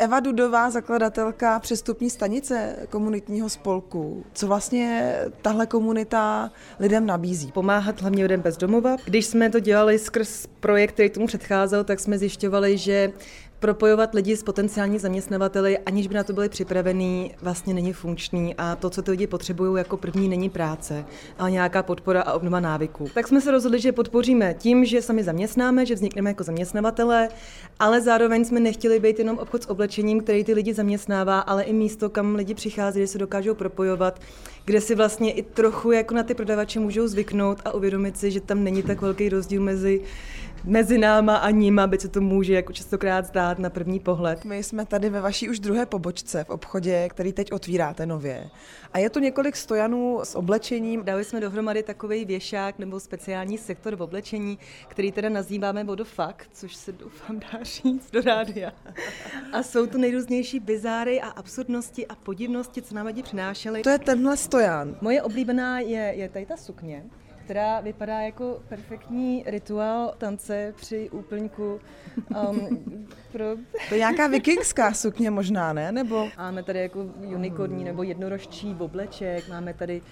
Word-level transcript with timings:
Eva 0.00 0.20
Dudová, 0.20 0.70
zakladatelka 0.70 1.58
přestupní 1.58 2.10
stanice 2.10 2.76
komunitního 2.90 3.48
spolku. 3.48 4.24
Co 4.32 4.46
vlastně 4.46 5.14
tahle 5.42 5.66
komunita 5.66 6.50
lidem 6.80 7.06
nabízí? 7.06 7.52
Pomáhat 7.52 8.00
hlavně 8.00 8.22
lidem 8.22 8.40
bez 8.40 8.56
domova. 8.56 8.96
Když 9.04 9.26
jsme 9.26 9.50
to 9.50 9.60
dělali 9.60 9.98
skrz 9.98 10.46
projekt, 10.60 10.92
který 10.92 11.10
tomu 11.10 11.26
předcházel, 11.26 11.84
tak 11.84 12.00
jsme 12.00 12.18
zjišťovali, 12.18 12.78
že 12.78 13.12
propojovat 13.60 14.14
lidi 14.14 14.36
s 14.36 14.42
potenciální 14.42 14.98
zaměstnavateli, 14.98 15.78
aniž 15.78 16.06
by 16.06 16.14
na 16.14 16.24
to 16.24 16.32
byli 16.32 16.48
připravení, 16.48 17.34
vlastně 17.42 17.74
není 17.74 17.92
funkční 17.92 18.54
a 18.58 18.76
to, 18.76 18.90
co 18.90 19.02
ty 19.02 19.10
lidi 19.10 19.26
potřebují 19.26 19.78
jako 19.78 19.96
první, 19.96 20.28
není 20.28 20.50
práce, 20.50 21.04
ale 21.38 21.50
nějaká 21.50 21.82
podpora 21.82 22.22
a 22.22 22.32
obnova 22.32 22.60
návyků. 22.60 23.08
Tak 23.14 23.28
jsme 23.28 23.40
se 23.40 23.50
rozhodli, 23.50 23.80
že 23.80 23.92
podpoříme 23.92 24.54
tím, 24.54 24.84
že 24.84 25.02
sami 25.02 25.24
zaměstnáme, 25.24 25.86
že 25.86 25.94
vznikneme 25.94 26.30
jako 26.30 26.44
zaměstnavatele, 26.44 27.28
ale 27.78 28.00
zároveň 28.00 28.44
jsme 28.44 28.60
nechtěli 28.60 29.00
být 29.00 29.18
jenom 29.18 29.38
obchod 29.38 29.62
s 29.62 29.70
oblečením, 29.70 30.20
který 30.20 30.44
ty 30.44 30.54
lidi 30.54 30.74
zaměstnává, 30.74 31.40
ale 31.40 31.62
i 31.62 31.72
místo, 31.72 32.10
kam 32.10 32.34
lidi 32.34 32.54
přichází, 32.54 33.00
kde 33.00 33.06
se 33.06 33.18
dokážou 33.18 33.54
propojovat, 33.54 34.20
kde 34.64 34.80
si 34.80 34.94
vlastně 34.94 35.32
i 35.32 35.42
trochu 35.42 35.92
jako 35.92 36.14
na 36.14 36.22
ty 36.22 36.34
prodavače 36.34 36.80
můžou 36.80 37.06
zvyknout 37.06 37.58
a 37.64 37.74
uvědomit 37.74 38.18
si, 38.18 38.30
že 38.30 38.40
tam 38.40 38.64
není 38.64 38.82
tak 38.82 39.00
velký 39.00 39.28
rozdíl 39.28 39.62
mezi 39.62 40.00
mezi 40.64 40.98
náma 40.98 41.36
a 41.36 41.50
ním, 41.50 41.78
aby 41.78 41.98
se 41.98 42.08
to 42.08 42.20
může 42.20 42.54
jako 42.54 42.72
častokrát 42.72 43.26
zdát 43.26 43.58
na 43.58 43.70
první 43.70 44.00
pohled. 44.00 44.44
My 44.44 44.62
jsme 44.62 44.86
tady 44.86 45.10
ve 45.10 45.20
vaší 45.20 45.48
už 45.48 45.58
druhé 45.58 45.86
pobočce 45.86 46.44
v 46.44 46.50
obchodě, 46.50 47.08
který 47.08 47.32
teď 47.32 47.52
otvíráte 47.52 48.06
nově. 48.06 48.50
A 48.92 48.98
je 48.98 49.10
tu 49.10 49.20
několik 49.20 49.56
stojanů 49.56 50.20
s 50.22 50.34
oblečením. 50.34 51.04
Dali 51.04 51.24
jsme 51.24 51.40
dohromady 51.40 51.82
takový 51.82 52.24
věšák 52.24 52.78
nebo 52.78 53.00
speciální 53.00 53.58
sektor 53.58 53.96
v 53.96 54.02
oblečení, 54.02 54.58
který 54.88 55.12
teda 55.12 55.28
nazýváme 55.28 55.84
Vodofak, 55.84 56.46
což 56.52 56.74
se 56.74 56.92
doufám 56.92 57.40
dá 57.40 57.62
říct 57.62 58.10
do 58.10 58.20
rádia. 58.20 58.72
A 59.52 59.62
jsou 59.62 59.86
tu 59.86 59.98
nejrůznější 59.98 60.60
bizáry 60.60 61.20
a 61.20 61.28
absurdnosti 61.28 62.06
a 62.06 62.14
podivnosti, 62.14 62.82
co 62.82 62.94
nám 62.94 63.06
lidi 63.06 63.22
přinášeli. 63.22 63.82
To 63.82 63.90
je 63.90 63.98
tenhle 63.98 64.36
stojan. 64.36 64.96
Moje 65.00 65.22
oblíbená 65.22 65.80
je, 65.80 66.12
je 66.16 66.28
tady 66.28 66.46
ta 66.46 66.56
sukně 66.56 67.04
která 67.48 67.80
vypadá 67.80 68.20
jako 68.20 68.62
perfektní 68.68 69.44
rituál 69.46 70.14
tance 70.18 70.74
při 70.76 71.10
úplňku. 71.10 71.80
Um, 72.50 73.06
pro... 73.32 73.44
To 73.88 73.94
je 73.94 73.98
nějaká 73.98 74.26
vikingská 74.26 74.92
sukně 74.92 75.30
možná, 75.30 75.72
ne? 75.72 75.92
Nebo... 75.92 76.28
Máme 76.38 76.62
tady 76.62 76.78
jako 76.78 77.00
unikorní 77.34 77.84
nebo 77.84 78.02
jednorožčí 78.02 78.76
obleček, 78.78 79.48
máme 79.48 79.74
tady 79.74 80.02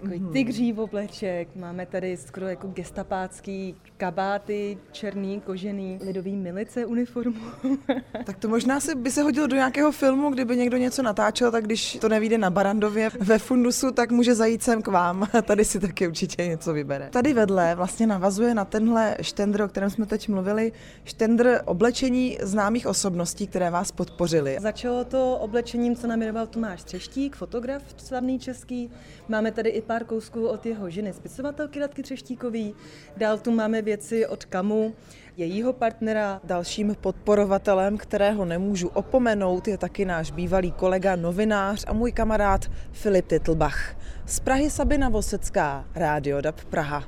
takový 0.00 0.20
mm-hmm. 0.20 0.32
tygří 0.32 0.72
obleček, 0.72 1.48
máme 1.56 1.86
tady 1.86 2.16
skoro 2.16 2.48
jako 2.48 2.66
gestapácký 2.66 3.76
kabáty, 3.96 4.78
černý, 4.92 5.40
kožený, 5.40 5.98
lidový 6.02 6.36
milice 6.36 6.86
uniformu. 6.86 7.40
tak 8.24 8.38
to 8.38 8.48
možná 8.48 8.80
se, 8.80 8.94
by 8.94 9.10
se 9.10 9.22
hodilo 9.22 9.46
do 9.46 9.56
nějakého 9.56 9.92
filmu, 9.92 10.30
kdyby 10.30 10.56
někdo 10.56 10.76
něco 10.76 11.02
natáčel, 11.02 11.50
tak 11.50 11.64
když 11.64 11.98
to 12.00 12.08
nevíde 12.08 12.38
na 12.38 12.50
Barandově 12.50 13.10
ve 13.20 13.38
fundusu, 13.38 13.90
tak 13.92 14.10
může 14.10 14.34
zajít 14.34 14.62
sem 14.62 14.82
k 14.82 14.88
vám. 14.88 15.28
Tady 15.42 15.64
si 15.64 15.80
taky 15.80 16.08
určitě 16.08 16.46
něco 16.46 16.72
vybere. 16.72 17.08
Tady 17.10 17.32
vedle 17.32 17.74
vlastně 17.74 18.06
navazuje 18.06 18.54
na 18.54 18.64
tenhle 18.64 19.16
štendr, 19.20 19.62
o 19.62 19.68
kterém 19.68 19.90
jsme 19.90 20.06
teď 20.06 20.28
mluvili, 20.28 20.72
štendr 21.04 21.60
oblečení 21.64 22.38
známých 22.42 22.86
osobností, 22.86 23.46
které 23.46 23.70
vás 23.70 23.92
podpořili. 23.92 24.56
Začalo 24.60 25.04
to 25.04 25.36
oblečením, 25.36 25.96
co 25.96 26.06
namíroval 26.06 26.46
Tomáš 26.46 26.82
Třeštík, 26.82 27.36
fotograf 27.36 27.82
slavný 27.96 28.38
český. 28.38 28.90
Máme 29.28 29.52
tady 29.52 29.70
i 29.70 29.82
pár 29.88 30.04
kousků 30.04 30.46
od 30.46 30.66
jeho 30.66 30.90
ženy, 30.90 31.12
spisovatelky 31.12 31.80
Radky 31.80 32.02
Třeštíkový. 32.02 32.74
Dál 33.16 33.38
tu 33.38 33.50
máme 33.50 33.82
věci 33.82 34.26
od 34.26 34.44
Kamu, 34.44 34.94
jejího 35.36 35.72
partnera. 35.72 36.40
Dalším 36.44 36.96
podporovatelem, 37.00 37.96
kterého 37.96 38.44
nemůžu 38.44 38.88
opomenout, 38.88 39.68
je 39.68 39.78
taky 39.78 40.04
náš 40.04 40.30
bývalý 40.30 40.72
kolega, 40.72 41.16
novinář 41.16 41.84
a 41.88 41.92
můj 41.92 42.12
kamarád 42.12 42.66
Filip 42.92 43.26
Titlbach. 43.26 43.96
Z 44.26 44.40
Prahy 44.40 44.70
Sabina 44.70 45.08
Vosecká, 45.08 45.84
Rádio 45.94 46.40
DAB 46.40 46.64
Praha. 46.64 47.04